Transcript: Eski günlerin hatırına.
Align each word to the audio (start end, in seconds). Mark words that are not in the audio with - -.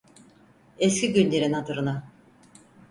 Eski 0.79 1.13
günlerin 1.13 1.53
hatırına. 1.53 2.03